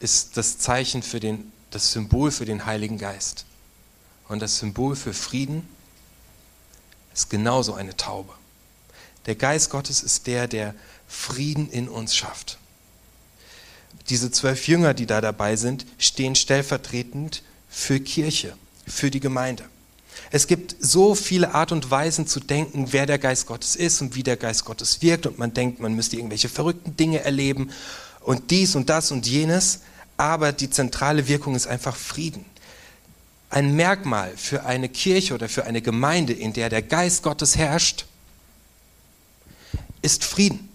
ist 0.00 0.36
das 0.36 0.58
Zeichen 0.58 1.02
für 1.02 1.20
den, 1.20 1.52
das 1.70 1.92
Symbol 1.92 2.32
für 2.32 2.44
den 2.44 2.66
Heiligen 2.66 2.98
Geist. 2.98 3.44
Und 4.28 4.40
das 4.42 4.58
Symbol 4.58 4.96
für 4.96 5.14
Frieden 5.14 5.68
ist 7.14 7.30
genauso 7.30 7.74
eine 7.74 7.96
Taube. 7.96 8.34
Der 9.26 9.36
Geist 9.36 9.70
Gottes 9.70 10.02
ist 10.02 10.26
der, 10.26 10.48
der 10.48 10.74
Frieden 11.06 11.70
in 11.70 11.88
uns 11.88 12.16
schafft. 12.16 12.58
Diese 14.08 14.30
zwölf 14.30 14.66
Jünger, 14.68 14.94
die 14.94 15.06
da 15.06 15.20
dabei 15.20 15.56
sind, 15.56 15.86
stehen 15.98 16.34
stellvertretend 16.34 17.42
für 17.68 18.00
Kirche, 18.00 18.54
für 18.86 19.10
die 19.10 19.20
Gemeinde. 19.20 19.64
Es 20.30 20.46
gibt 20.46 20.76
so 20.80 21.14
viele 21.14 21.54
Art 21.54 21.72
und 21.72 21.90
Weisen 21.90 22.26
zu 22.26 22.40
denken, 22.40 22.88
wer 22.92 23.06
der 23.06 23.18
Geist 23.18 23.46
Gottes 23.46 23.76
ist 23.76 24.00
und 24.00 24.14
wie 24.14 24.22
der 24.22 24.36
Geist 24.36 24.64
Gottes 24.64 25.02
wirkt. 25.02 25.26
Und 25.26 25.38
man 25.38 25.54
denkt, 25.54 25.80
man 25.80 25.94
müsste 25.94 26.16
irgendwelche 26.16 26.48
verrückten 26.48 26.96
Dinge 26.96 27.20
erleben 27.20 27.70
und 28.20 28.50
dies 28.50 28.74
und 28.74 28.88
das 28.88 29.10
und 29.10 29.26
jenes. 29.26 29.80
Aber 30.16 30.52
die 30.52 30.70
zentrale 30.70 31.28
Wirkung 31.28 31.54
ist 31.54 31.66
einfach 31.66 31.96
Frieden. 31.96 32.44
Ein 33.50 33.74
Merkmal 33.76 34.32
für 34.36 34.64
eine 34.64 34.88
Kirche 34.88 35.34
oder 35.34 35.48
für 35.48 35.64
eine 35.64 35.82
Gemeinde, 35.82 36.32
in 36.32 36.52
der 36.52 36.70
der 36.70 36.82
Geist 36.82 37.22
Gottes 37.22 37.56
herrscht, 37.56 38.06
ist 40.00 40.24
Frieden. 40.24 40.71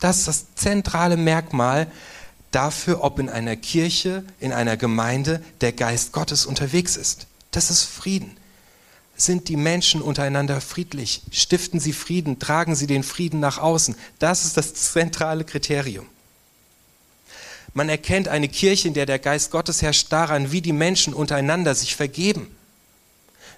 Das 0.00 0.18
ist 0.18 0.28
das 0.28 0.54
zentrale 0.54 1.16
Merkmal 1.16 1.90
dafür, 2.50 3.02
ob 3.02 3.18
in 3.18 3.28
einer 3.28 3.56
Kirche, 3.56 4.24
in 4.40 4.52
einer 4.52 4.76
Gemeinde 4.76 5.42
der 5.60 5.72
Geist 5.72 6.12
Gottes 6.12 6.46
unterwegs 6.46 6.96
ist. 6.96 7.26
Das 7.50 7.70
ist 7.70 7.84
Frieden. 7.84 8.36
Sind 9.16 9.48
die 9.48 9.56
Menschen 9.56 10.00
untereinander 10.00 10.60
friedlich? 10.60 11.22
Stiften 11.32 11.80
sie 11.80 11.92
Frieden? 11.92 12.38
Tragen 12.38 12.76
sie 12.76 12.86
den 12.86 13.02
Frieden 13.02 13.40
nach 13.40 13.58
außen? 13.58 13.96
Das 14.20 14.44
ist 14.44 14.56
das 14.56 14.74
zentrale 14.74 15.44
Kriterium. 15.44 16.06
Man 17.74 17.88
erkennt 17.88 18.28
eine 18.28 18.48
Kirche, 18.48 18.88
in 18.88 18.94
der 18.94 19.06
der 19.06 19.18
Geist 19.18 19.50
Gottes 19.50 19.82
herrscht, 19.82 20.12
daran, 20.12 20.52
wie 20.52 20.62
die 20.62 20.72
Menschen 20.72 21.14
untereinander 21.14 21.74
sich 21.74 21.96
vergeben, 21.96 22.50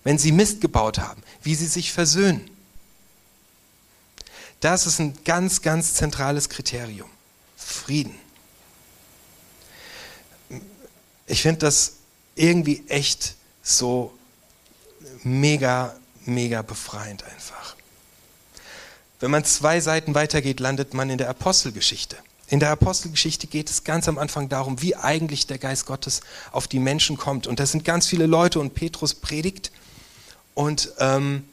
wenn 0.03 0.19
sie 0.19 0.33
Mist 0.33 0.61
gebaut 0.61 0.99
haben, 0.99 1.23
wie 1.43 1.55
sie 1.55 1.67
sich 1.67 1.93
versöhnen. 1.93 2.51
Das 4.61 4.87
ist 4.87 4.99
ein 4.99 5.19
ganz, 5.25 5.63
ganz 5.63 5.95
zentrales 5.95 6.49
Kriterium. 6.49 7.09
Frieden. 7.57 8.15
Ich 11.27 11.43
finde 11.43 11.61
das 11.61 11.95
irgendwie 12.35 12.85
echt 12.89 13.35
so 13.63 14.13
mega, 15.23 15.95
mega 16.25 16.63
befreiend 16.63 17.25
einfach. 17.25 17.77
Wenn 19.21 19.31
man 19.31 19.45
zwei 19.45 19.81
Seiten 19.81 20.15
weitergeht, 20.15 20.61
landet 20.61 20.95
man 20.95 21.11
in 21.11 21.19
der 21.19 21.29
Apostelgeschichte. 21.29 22.17
In 22.49 22.59
der 22.59 22.71
Apostelgeschichte 22.71 23.47
geht 23.47 23.71
es 23.71 23.85
ganz 23.85 24.09
am 24.09 24.19
Anfang 24.19 24.49
darum, 24.49 24.83
wie 24.83 24.97
eigentlich 24.97 25.47
der 25.47 25.59
Geist 25.59 25.87
Gottes 25.87 26.21
auf 26.51 26.67
die 26.67 26.81
Menschen 26.81 27.17
kommt. 27.17 27.47
Und 27.47 27.61
da 27.61 27.67
sind 27.67 27.85
ganz 27.85 28.07
viele 28.07 28.27
Leute 28.27 28.59
und 28.59 28.75
Petrus 28.75 29.15
predigt 29.15 29.71
und 30.55 30.93
ähm, 30.99 31.45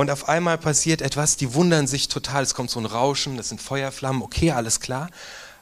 und 0.00 0.10
auf 0.10 0.30
einmal 0.30 0.56
passiert 0.56 1.02
etwas, 1.02 1.36
die 1.36 1.52
wundern 1.52 1.86
sich 1.86 2.08
total. 2.08 2.42
Es 2.42 2.54
kommt 2.54 2.70
so 2.70 2.80
ein 2.80 2.86
Rauschen, 2.86 3.36
das 3.36 3.50
sind 3.50 3.60
Feuerflammen, 3.60 4.22
okay, 4.22 4.50
alles 4.50 4.80
klar. 4.80 5.10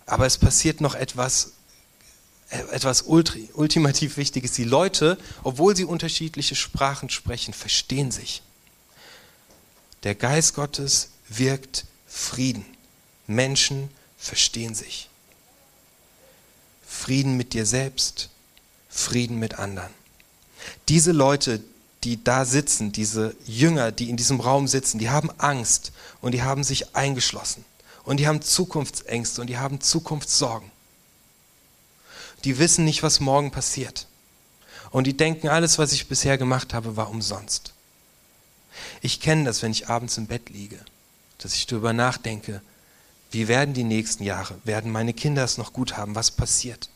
Aber 0.06 0.26
es 0.26 0.38
passiert 0.38 0.80
noch 0.80 0.94
etwas, 0.94 1.54
äh, 2.50 2.60
etwas 2.70 3.02
ultimativ 3.02 4.16
Wichtiges. 4.16 4.52
Die 4.52 4.62
Leute, 4.62 5.18
obwohl 5.42 5.74
sie 5.74 5.84
unterschiedliche 5.84 6.54
Sprachen 6.54 7.10
sprechen, 7.10 7.52
verstehen 7.52 8.12
sich. 8.12 8.42
Der 10.04 10.14
Geist 10.14 10.54
Gottes 10.54 11.08
wirkt 11.28 11.86
Frieden. 12.06 12.64
Menschen 13.26 13.90
verstehen 14.16 14.76
sich. 14.76 15.08
Frieden 16.86 17.36
mit 17.36 17.54
dir 17.54 17.66
selbst, 17.66 18.30
Frieden 18.88 19.40
mit 19.40 19.58
anderen. 19.58 19.90
Diese 20.88 21.10
Leute, 21.10 21.60
die 22.04 22.22
da 22.22 22.44
sitzen, 22.44 22.92
diese 22.92 23.34
Jünger, 23.46 23.90
die 23.90 24.08
in 24.08 24.16
diesem 24.16 24.40
Raum 24.40 24.68
sitzen, 24.68 24.98
die 24.98 25.10
haben 25.10 25.30
Angst 25.38 25.92
und 26.20 26.32
die 26.32 26.42
haben 26.42 26.64
sich 26.64 26.94
eingeschlossen 26.94 27.64
und 28.04 28.18
die 28.18 28.26
haben 28.26 28.40
Zukunftsängste 28.40 29.40
und 29.40 29.48
die 29.48 29.58
haben 29.58 29.80
Zukunftssorgen. 29.80 30.70
Die 32.44 32.58
wissen 32.58 32.84
nicht, 32.84 33.02
was 33.02 33.20
morgen 33.20 33.50
passiert. 33.50 34.06
Und 34.90 35.06
die 35.06 35.16
denken, 35.16 35.48
alles, 35.48 35.78
was 35.78 35.92
ich 35.92 36.08
bisher 36.08 36.38
gemacht 36.38 36.72
habe, 36.72 36.96
war 36.96 37.10
umsonst. 37.10 37.72
Ich 39.02 39.20
kenne 39.20 39.44
das, 39.44 39.62
wenn 39.62 39.72
ich 39.72 39.88
abends 39.88 40.16
im 40.18 40.26
Bett 40.26 40.50
liege, 40.50 40.78
dass 41.38 41.54
ich 41.54 41.66
darüber 41.66 41.92
nachdenke, 41.92 42.62
wie 43.30 43.48
werden 43.48 43.74
die 43.74 43.84
nächsten 43.84 44.22
Jahre, 44.24 44.58
werden 44.64 44.90
meine 44.90 45.12
Kinder 45.12 45.44
es 45.44 45.58
noch 45.58 45.72
gut 45.72 45.96
haben, 45.96 46.14
was 46.14 46.30
passiert. 46.30 46.88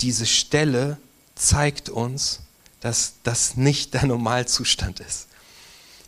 Diese 0.00 0.26
Stelle 0.26 0.98
zeigt 1.36 1.88
uns, 1.88 2.40
dass 2.86 3.14
das 3.24 3.56
nicht 3.56 3.94
der 3.94 4.06
Normalzustand 4.06 5.00
ist. 5.00 5.26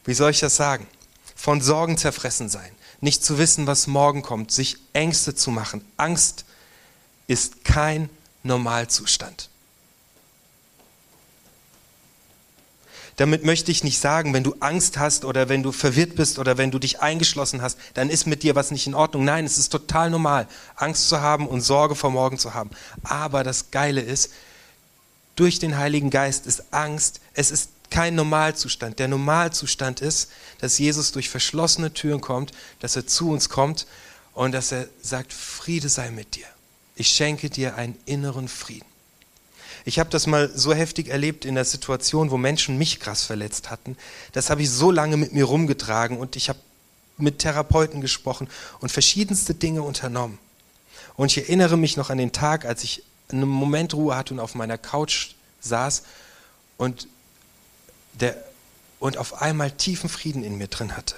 Wie 0.04 0.14
soll 0.14 0.30
ich 0.30 0.38
das 0.38 0.54
sagen? 0.54 0.86
Von 1.34 1.60
Sorgen 1.60 1.98
zerfressen 1.98 2.48
sein, 2.48 2.70
nicht 3.00 3.24
zu 3.24 3.36
wissen, 3.36 3.66
was 3.66 3.88
morgen 3.88 4.22
kommt, 4.22 4.52
sich 4.52 4.76
Ängste 4.92 5.34
zu 5.34 5.50
machen. 5.50 5.84
Angst 5.96 6.44
ist 7.26 7.64
kein 7.64 8.08
Normalzustand. 8.44 9.50
Damit 13.16 13.44
möchte 13.44 13.72
ich 13.72 13.82
nicht 13.82 13.98
sagen, 13.98 14.32
wenn 14.32 14.44
du 14.44 14.54
Angst 14.60 14.98
hast 14.98 15.24
oder 15.24 15.48
wenn 15.48 15.64
du 15.64 15.72
verwirrt 15.72 16.14
bist 16.14 16.38
oder 16.38 16.58
wenn 16.58 16.70
du 16.70 16.78
dich 16.78 17.00
eingeschlossen 17.00 17.60
hast, 17.60 17.76
dann 17.94 18.08
ist 18.08 18.28
mit 18.28 18.44
dir 18.44 18.54
was 18.54 18.70
nicht 18.70 18.86
in 18.86 18.94
Ordnung. 18.94 19.24
Nein, 19.24 19.44
es 19.44 19.58
ist 19.58 19.70
total 19.70 20.10
normal, 20.10 20.46
Angst 20.76 21.08
zu 21.08 21.20
haben 21.20 21.48
und 21.48 21.60
Sorge 21.60 21.96
vor 21.96 22.12
morgen 22.12 22.38
zu 22.38 22.54
haben. 22.54 22.70
Aber 23.02 23.42
das 23.42 23.72
Geile 23.72 24.00
ist, 24.00 24.30
durch 25.38 25.60
den 25.60 25.78
Heiligen 25.78 26.10
Geist 26.10 26.46
ist 26.46 26.72
Angst, 26.72 27.20
es 27.32 27.52
ist 27.52 27.70
kein 27.90 28.16
Normalzustand. 28.16 28.98
Der 28.98 29.06
Normalzustand 29.06 30.00
ist, 30.00 30.30
dass 30.60 30.78
Jesus 30.78 31.12
durch 31.12 31.28
verschlossene 31.28 31.92
Türen 31.92 32.20
kommt, 32.20 32.52
dass 32.80 32.96
er 32.96 33.06
zu 33.06 33.30
uns 33.30 33.48
kommt 33.48 33.86
und 34.34 34.52
dass 34.52 34.72
er 34.72 34.88
sagt, 35.00 35.32
Friede 35.32 35.88
sei 35.88 36.10
mit 36.10 36.34
dir. 36.34 36.46
Ich 36.96 37.08
schenke 37.08 37.50
dir 37.50 37.76
einen 37.76 37.96
inneren 38.04 38.48
Frieden. 38.48 38.84
Ich 39.84 40.00
habe 40.00 40.10
das 40.10 40.26
mal 40.26 40.50
so 40.52 40.74
heftig 40.74 41.08
erlebt 41.08 41.44
in 41.44 41.54
der 41.54 41.64
Situation, 41.64 42.32
wo 42.32 42.36
Menschen 42.36 42.76
mich 42.76 42.98
krass 42.98 43.22
verletzt 43.22 43.70
hatten. 43.70 43.96
Das 44.32 44.50
habe 44.50 44.62
ich 44.62 44.70
so 44.70 44.90
lange 44.90 45.16
mit 45.16 45.32
mir 45.32 45.44
rumgetragen 45.44 46.18
und 46.18 46.34
ich 46.34 46.48
habe 46.48 46.58
mit 47.16 47.38
Therapeuten 47.38 48.00
gesprochen 48.00 48.48
und 48.80 48.90
verschiedenste 48.90 49.54
Dinge 49.54 49.82
unternommen. 49.82 50.38
Und 51.14 51.30
ich 51.30 51.38
erinnere 51.38 51.76
mich 51.76 51.96
noch 51.96 52.10
an 52.10 52.18
den 52.18 52.32
Tag, 52.32 52.64
als 52.64 52.82
ich 52.82 53.04
einen 53.30 53.48
Moment 53.48 53.94
Ruhe 53.94 54.16
hatte 54.16 54.34
und 54.34 54.40
auf 54.40 54.54
meiner 54.54 54.78
Couch 54.78 55.34
saß 55.60 56.02
und, 56.76 57.08
der, 58.14 58.36
und 59.00 59.16
auf 59.16 59.42
einmal 59.42 59.70
tiefen 59.70 60.08
Frieden 60.08 60.44
in 60.44 60.58
mir 60.58 60.68
drin 60.68 60.96
hatte. 60.96 61.16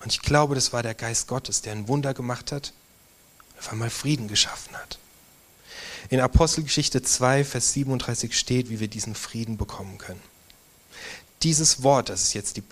Und 0.00 0.12
ich 0.12 0.20
glaube, 0.20 0.54
das 0.54 0.72
war 0.72 0.82
der 0.82 0.94
Geist 0.94 1.28
Gottes, 1.28 1.62
der 1.62 1.72
ein 1.72 1.88
Wunder 1.88 2.14
gemacht 2.14 2.52
hat 2.52 2.72
und 3.50 3.58
auf 3.58 3.72
einmal 3.72 3.90
Frieden 3.90 4.28
geschaffen 4.28 4.76
hat. 4.76 4.98
In 6.10 6.20
Apostelgeschichte 6.20 7.02
2, 7.02 7.44
Vers 7.44 7.72
37 7.72 8.38
steht, 8.38 8.68
wie 8.68 8.78
wir 8.78 8.88
diesen 8.88 9.14
Frieden 9.14 9.56
bekommen 9.56 9.96
können. 9.96 10.20
Dieses 11.42 11.82
Wort, 11.82 12.10
das 12.10 12.22
ist 12.22 12.34
jetzt 12.34 12.56
die 12.56 12.62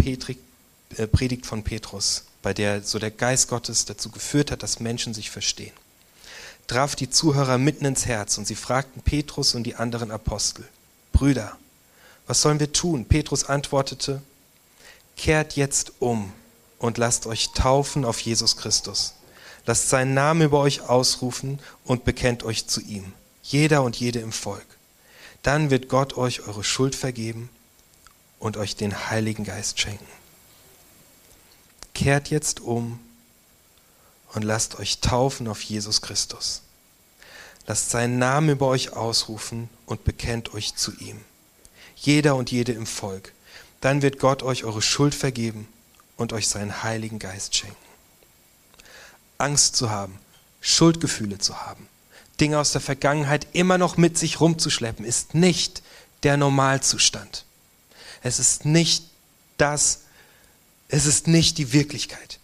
äh, 0.97 1.07
Predigt 1.07 1.47
von 1.47 1.63
Petrus, 1.65 2.25
bei 2.43 2.53
der 2.53 2.83
so 2.83 2.99
der 2.99 3.11
Geist 3.11 3.49
Gottes 3.49 3.87
dazu 3.87 4.11
geführt 4.11 4.51
hat, 4.51 4.63
dass 4.63 4.81
Menschen 4.81 5.15
sich 5.15 5.31
verstehen 5.31 5.73
traf 6.67 6.97
die 6.97 7.11
Zuhörer 7.11 7.59
mitten 7.59 7.85
ins 7.85 8.07
Herz 8.07 8.39
und 8.39 8.47
sie 8.47 8.55
fragten 8.55 9.03
Petrus 9.03 9.55
und 9.55 9.65
die 9.65 9.75
anderen 9.77 10.11
Apostel, 10.11 10.67
Brüder, 11.13 11.57
Was 12.27 12.41
sollen 12.41 12.61
wir 12.61 12.73
tun? 12.73 13.05
Petrus 13.05 13.45
antwortete, 13.45 14.23
kehrt 15.17 15.57
jetzt 15.57 15.95
um 15.99 16.33
und 16.79 16.99
lasst 16.99 17.27
euch 17.27 17.51
taufen 17.53 18.05
auf 18.05 18.21
Jesus 18.21 18.57
Christus. 18.57 19.15
Lasst 19.67 19.89
seinen 19.89 20.15
Namen 20.15 20.43
über 20.43 20.61
euch 20.61 20.83
ausrufen 20.83 21.61
und 21.85 22.05
bekennt 22.05 22.43
euch 22.43 22.67
zu 22.67 22.81
ihm, 22.81 23.13
jeder 23.43 23.83
und 23.83 23.97
jede 23.97 24.21
im 24.21 24.33
Volk. 24.33 24.67
Dann 25.43 25.71
wird 25.71 25.89
Gott 25.89 26.17
euch 26.17 26.47
eure 26.47 26.65
Schuld 26.65 26.95
vergeben 26.95 27.49
und 28.39 28.57
euch 28.57 28.77
den 28.77 29.11
Heiligen 29.11 29.45
Geist 29.45 29.81
schenken. 29.81 30.07
Kehrt 31.95 32.31
jetzt 32.31 32.61
um 32.61 32.99
und 34.35 34.43
lasst 34.43 34.79
euch 34.79 35.01
taufen 35.01 35.49
auf 35.49 35.63
Jesus 35.63 36.01
Christus. 36.01 36.63
Lasst 37.67 37.91
seinen 37.91 38.19
Namen 38.19 38.51
über 38.51 38.67
euch 38.67 38.93
ausrufen 38.93 39.69
und 39.87 40.05
bekennt 40.05 40.55
euch 40.55 40.75
zu 40.75 40.93
ihm. 40.99 41.21
Jeder 41.97 42.35
und 42.35 42.51
jede 42.51 42.73
im 42.73 42.87
Volk. 42.87 43.33
Dann 43.81 44.03
wird 44.03 44.19
Gott 44.19 44.43
euch 44.43 44.65
eure 44.65 44.83
Schuld 44.83 45.15
vergeben 45.15 45.69
und 46.17 46.33
euch 46.33 46.49
seinen 46.49 46.83
Heiligen 46.83 47.19
Geist 47.19 47.55
schenken. 47.55 47.77
Angst 49.39 49.77
zu 49.77 49.91
haben, 49.91 50.19
Schuldgefühle 50.61 51.39
zu 51.39 51.61
haben, 51.63 51.89
Dinge 52.41 52.59
aus 52.59 52.73
der 52.73 52.81
Vergangenheit 52.81 53.47
immer 53.53 53.79
noch 53.79 53.97
mit 53.97 54.17
sich 54.19 54.41
rumzuschleppen, 54.41 55.05
ist 55.05 55.35
nicht 55.35 55.83
der 56.23 56.37
Normalzustand. 56.37 57.45
Es 58.23 58.39
ist 58.39 58.65
nicht 58.65 59.11
das, 59.59 60.03
es 60.89 61.07
ist 61.07 61.27
nicht 61.27 61.59
die 61.59 61.73
Wirklichkeit. 61.73 62.39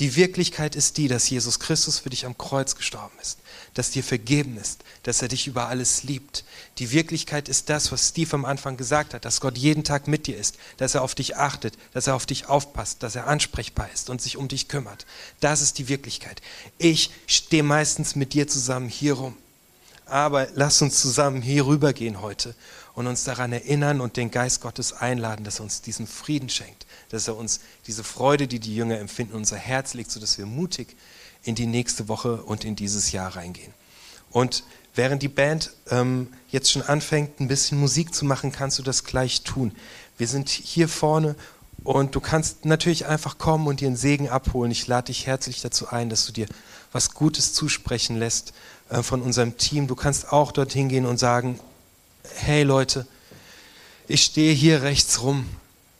Die 0.00 0.16
Wirklichkeit 0.16 0.74
ist 0.74 0.96
die, 0.96 1.06
dass 1.06 1.30
Jesus 1.30 1.60
Christus 1.60 2.00
für 2.00 2.10
dich 2.10 2.26
am 2.26 2.36
Kreuz 2.36 2.74
gestorben 2.74 3.16
ist, 3.22 3.38
dass 3.74 3.92
dir 3.92 4.02
vergeben 4.02 4.56
ist, 4.56 4.82
dass 5.04 5.22
er 5.22 5.28
dich 5.28 5.46
über 5.46 5.68
alles 5.68 6.02
liebt. 6.02 6.44
Die 6.78 6.90
Wirklichkeit 6.90 7.48
ist 7.48 7.70
das, 7.70 7.92
was 7.92 8.08
Steve 8.08 8.34
am 8.34 8.44
Anfang 8.44 8.76
gesagt 8.76 9.14
hat, 9.14 9.24
dass 9.24 9.40
Gott 9.40 9.56
jeden 9.56 9.84
Tag 9.84 10.08
mit 10.08 10.26
dir 10.26 10.36
ist, 10.36 10.56
dass 10.78 10.96
er 10.96 11.02
auf 11.02 11.14
dich 11.14 11.36
achtet, 11.36 11.74
dass 11.92 12.08
er 12.08 12.16
auf 12.16 12.26
dich 12.26 12.48
aufpasst, 12.48 13.04
dass 13.04 13.14
er 13.14 13.28
ansprechbar 13.28 13.88
ist 13.94 14.10
und 14.10 14.20
sich 14.20 14.36
um 14.36 14.48
dich 14.48 14.66
kümmert. 14.66 15.06
Das 15.38 15.62
ist 15.62 15.78
die 15.78 15.88
Wirklichkeit. 15.88 16.42
Ich 16.78 17.10
stehe 17.28 17.62
meistens 17.62 18.16
mit 18.16 18.32
dir 18.32 18.48
zusammen 18.48 18.88
hier 18.88 19.14
rum. 19.14 19.36
Aber 20.06 20.48
lass 20.54 20.82
uns 20.82 21.00
zusammen 21.00 21.40
hier 21.40 21.66
rübergehen 21.66 22.20
heute 22.20 22.54
und 22.94 23.06
uns 23.06 23.24
daran 23.24 23.52
erinnern 23.52 24.00
und 24.00 24.16
den 24.16 24.30
Geist 24.30 24.60
Gottes 24.60 24.92
einladen, 24.92 25.44
dass 25.44 25.60
er 25.60 25.64
uns 25.64 25.82
diesen 25.82 26.06
Frieden 26.06 26.48
schenkt, 26.48 26.86
dass 27.10 27.28
er 27.28 27.36
uns 27.36 27.60
diese 27.86 28.04
Freude, 28.04 28.46
die 28.46 28.60
die 28.60 28.74
Jünger 28.74 28.98
empfinden, 28.98 29.34
unser 29.34 29.56
Herz 29.56 29.94
legt, 29.94 30.10
sodass 30.10 30.38
wir 30.38 30.46
mutig 30.46 30.96
in 31.42 31.54
die 31.54 31.66
nächste 31.66 32.08
Woche 32.08 32.42
und 32.42 32.64
in 32.64 32.76
dieses 32.76 33.12
Jahr 33.12 33.34
reingehen. 33.34 33.74
Und 34.30 34.64
während 34.94 35.22
die 35.22 35.28
Band 35.28 35.72
ähm, 35.90 36.28
jetzt 36.48 36.70
schon 36.70 36.82
anfängt, 36.82 37.40
ein 37.40 37.48
bisschen 37.48 37.78
Musik 37.78 38.14
zu 38.14 38.24
machen, 38.24 38.52
kannst 38.52 38.78
du 38.78 38.82
das 38.82 39.04
gleich 39.04 39.42
tun. 39.42 39.72
Wir 40.16 40.28
sind 40.28 40.48
hier 40.48 40.88
vorne 40.88 41.34
und 41.82 42.14
du 42.14 42.20
kannst 42.20 42.64
natürlich 42.64 43.06
einfach 43.06 43.38
kommen 43.38 43.66
und 43.66 43.80
dir 43.80 43.88
einen 43.88 43.96
Segen 43.96 44.28
abholen. 44.28 44.70
Ich 44.70 44.86
lade 44.86 45.06
dich 45.06 45.26
herzlich 45.26 45.60
dazu 45.60 45.88
ein, 45.88 46.08
dass 46.08 46.26
du 46.26 46.32
dir 46.32 46.46
was 46.92 47.12
Gutes 47.12 47.52
zusprechen 47.52 48.16
lässt 48.16 48.54
äh, 48.88 49.02
von 49.02 49.20
unserem 49.20 49.58
Team. 49.58 49.88
Du 49.88 49.96
kannst 49.96 50.32
auch 50.32 50.52
dorthin 50.52 50.88
gehen 50.88 51.06
und 51.06 51.18
sagen, 51.18 51.58
hey 52.36 52.62
Leute, 52.62 53.06
ich 54.08 54.22
stehe 54.22 54.52
hier 54.52 54.82
rechts 54.82 55.22
rum. 55.22 55.46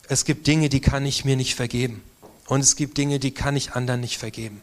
Es 0.08 0.24
gibt 0.24 0.46
Dinge, 0.46 0.68
die 0.68 0.80
kann 0.80 1.06
ich 1.06 1.24
mir 1.24 1.36
nicht 1.36 1.54
vergeben. 1.54 2.02
Und 2.46 2.60
es 2.60 2.76
gibt 2.76 2.98
Dinge, 2.98 3.18
die 3.18 3.30
kann 3.30 3.56
ich 3.56 3.72
anderen 3.72 4.00
nicht 4.00 4.18
vergeben. 4.18 4.60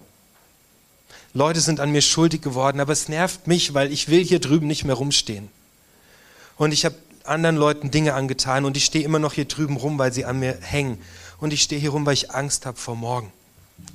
Leute 1.33 1.61
sind 1.61 1.79
an 1.79 1.91
mir 1.91 2.01
schuldig 2.01 2.41
geworden, 2.41 2.79
aber 2.79 2.93
es 2.93 3.07
nervt 3.07 3.47
mich, 3.47 3.73
weil 3.73 3.91
ich 3.91 4.09
will 4.09 4.23
hier 4.23 4.39
drüben 4.39 4.67
nicht 4.67 4.83
mehr 4.83 4.95
rumstehen. 4.95 5.49
Und 6.57 6.73
ich 6.73 6.85
habe 6.85 6.95
anderen 7.23 7.55
Leuten 7.55 7.89
Dinge 7.89 8.13
angetan 8.13 8.65
und 8.65 8.77
ich 8.77 8.85
stehe 8.85 9.05
immer 9.05 9.19
noch 9.19 9.33
hier 9.33 9.45
drüben 9.45 9.77
rum, 9.77 9.97
weil 9.97 10.11
sie 10.11 10.25
an 10.25 10.39
mir 10.39 10.57
hängen. 10.61 11.01
Und 11.39 11.53
ich 11.53 11.63
stehe 11.63 11.81
hier 11.81 11.91
rum, 11.91 12.05
weil 12.05 12.13
ich 12.13 12.31
Angst 12.31 12.65
habe 12.65 12.77
vor 12.77 12.95
morgen. 12.95 13.31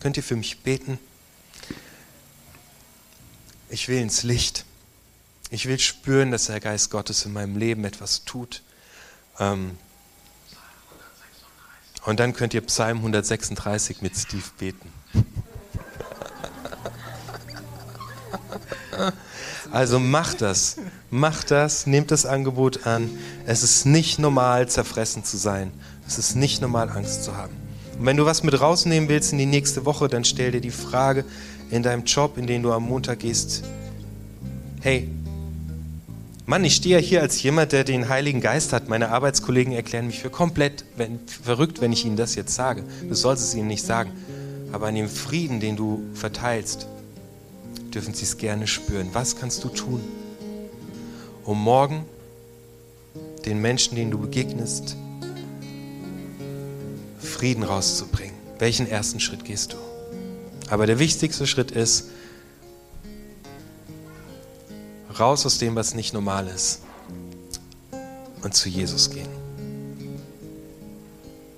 Könnt 0.01 0.17
ihr 0.17 0.23
für 0.23 0.37
mich 0.37 0.59
beten? 0.61 0.99
Ich 3.71 3.89
will 3.89 4.01
ins 4.01 4.23
Licht. 4.23 4.65
Ich 5.51 5.67
will 5.67 5.79
spüren, 5.79 6.31
dass 6.31 6.47
der 6.47 6.61
Geist 6.61 6.91
Gottes 6.91 7.25
in 7.25 7.33
meinem 7.33 7.57
Leben 7.57 7.85
etwas 7.85 8.25
tut. 8.25 8.63
Ähm, 9.39 9.79
und 12.05 12.21
dann 12.21 12.33
könnt 12.33 12.55
ihr 12.55 12.61
Psalm 12.63 12.99
136 12.99 14.03
mit 14.03 14.17
Steve 14.17 14.45
beten. 14.59 14.93
Also 19.73 19.99
macht 19.99 20.41
das, 20.41 20.77
macht 21.11 21.51
das, 21.51 21.87
nehmt 21.87 22.11
das 22.11 22.25
Angebot 22.25 22.87
an. 22.87 23.11
Es 23.47 23.63
ist 23.63 23.85
nicht 23.85 24.19
normal, 24.19 24.69
zerfressen 24.69 25.25
zu 25.25 25.37
sein. 25.37 25.73
Es 26.07 26.19
ist 26.19 26.37
nicht 26.37 26.63
normal, 26.63 26.89
Angst 26.89 27.25
zu 27.25 27.37
haben. 27.37 27.53
Und 27.99 28.07
wenn 28.07 28.17
du 28.17 28.25
was 28.25 28.43
mit 28.43 28.59
rausnehmen 28.59 29.09
willst 29.09 29.33
in 29.33 29.39
die 29.39 29.45
nächste 29.45 29.85
Woche, 29.85 30.09
dann 30.09 30.25
stell 30.25 30.53
dir 30.53 30.61
die 30.61 30.71
Frage 30.71 31.25
in 31.71 31.83
deinem 31.83 32.05
Job, 32.05 32.39
in 32.39 32.47
den 32.47 32.63
du 32.63 32.73
am 32.73 32.85
Montag 32.85 33.19
gehst, 33.19 33.65
hey, 34.81 35.11
Mann, 36.49 36.63
ich 36.63 36.77
stehe 36.77 37.01
ja 37.01 37.03
hier 37.03 37.23
als 37.23 37.43
jemand, 37.43 37.73
der 37.73 37.83
den 37.83 38.09
Heiligen 38.09 38.41
Geist 38.41 38.73
hat. 38.73 38.89
Meine 38.89 39.09
Arbeitskollegen 39.09 39.73
erklären 39.73 40.07
mich 40.07 40.21
für 40.21 40.31
komplett 40.31 40.85
wenn, 40.97 41.19
verrückt, 41.27 41.81
wenn 41.81 41.93
ich 41.93 42.05
ihnen 42.05 42.17
das 42.17 42.37
jetzt 42.37 42.55
sage. 42.55 42.85
Du 43.09 43.17
sollst 43.17 43.43
es 43.43 43.55
ihnen 43.57 43.67
nicht 43.67 43.85
sagen. 43.85 44.13
Aber 44.71 44.87
an 44.87 44.95
dem 44.95 45.09
Frieden, 45.09 45.59
den 45.59 45.75
du 45.75 46.05
verteilst, 46.15 46.87
dürfen 47.93 48.15
sie 48.15 48.23
es 48.23 48.39
gerne 48.39 48.69
spüren. 48.69 49.09
Was 49.13 49.35
kannst 49.35 49.65
du 49.65 49.69
tun, 49.69 50.01
um 51.45 51.61
morgen 51.61 52.05
den 53.45 53.61
Menschen, 53.61 53.97
denen 53.97 54.13
du 54.13 54.19
begegnest, 54.19 54.97
Frieden 57.19 57.65
rauszubringen? 57.65 58.37
Welchen 58.61 58.89
ersten 58.89 59.19
Schritt 59.19 59.45
gehst 59.45 59.73
du? 59.73 59.77
Aber 60.71 60.87
der 60.87 61.01
wichtigste 61.01 61.49
Schritt 61.49 61.73
ist, 61.73 62.09
raus 65.19 65.47
aus 65.47 65.59
dem, 65.59 65.75
was 65.75 65.95
nicht 65.95 66.13
normal 66.13 66.47
ist 66.49 66.83
und 68.43 68.55
zu 68.55 68.69
Jesus 68.69 69.11
gehen. 69.11 69.36